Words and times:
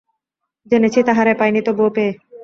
জেনেছি 0.67 0.99
তাহারে, 1.07 1.33
পাই 1.39 1.49
নি 1.53 1.61
তবুও 1.67 1.89
পেয়ে। 1.95 2.11